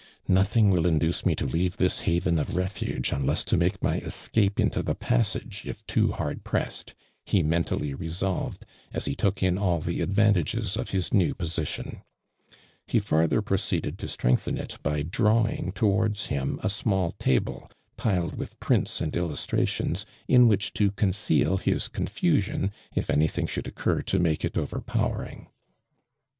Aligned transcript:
"Nothmg 0.27 0.71
will 0.71 0.87
induce 0.87 1.27
me 1.27 1.35
to 1.35 1.45
leave 1.45 1.77
this 1.77 2.01
liftven 2.05 2.39
of 2.41 2.55
refuge, 2.55 3.11
unless 3.11 3.43
to 3.43 3.55
make 3.55 3.83
my 3.83 3.99
escaj)o 3.99 4.59
into 4.59 4.81
the 4.81 4.95
passage, 4.95 5.61
if 5.67 5.85
too 5.85 6.07
haixl 6.07 6.41
pressetl,'" 6.41 6.93
lie 7.31 7.43
mentally 7.43 7.93
resolve*!, 7.93 8.57
as 8.91 9.05
he 9.05 9.13
took 9.13 9.43
in 9.43 9.59
all 9.59 9.79
the 9.79 10.01
ad 10.01 10.11
vantages 10.11 10.75
of 10.75 10.89
his 10.89 11.13
new 11.13 11.35
jiosition. 11.35 12.01
He 12.87 12.99
farthei' 12.99 13.43
]>roceeded 13.43 13.97
to 13.97 14.07
sti'engthen 14.07 14.57
it 14.57 14.79
by 14.81 15.03
drawing 15.03 15.71
towards 15.73 16.25
him 16.33 16.59
a 16.63 16.69
small 16.71 17.11
table 17.19 17.69
piled 17.95 18.37
with 18.39 18.59
prims 18.59 19.01
and 19.01 19.15
illustrations 19.15 20.07
in 20.27 20.47
which 20.47 20.73
to 20.73 20.89
conceal 20.89 21.57
his 21.57 21.87
con 21.87 22.07
fusion, 22.07 22.71
if 22.95 23.11
anything 23.11 23.45
should 23.45 23.67
occur 23.67 24.01
to 24.01 24.17
make 24.17 24.43
it 24.43 24.57
overpowering. 24.57 25.45